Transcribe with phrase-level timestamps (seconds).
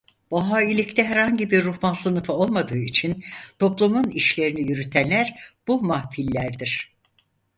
[0.31, 3.23] Bahailikte herhangi bir ruhban sınıfı olmadığı için
[3.59, 6.95] toplumun işlerini yürütenler bu mahfillerdir.